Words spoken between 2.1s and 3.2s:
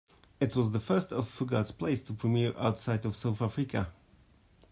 premiere outside of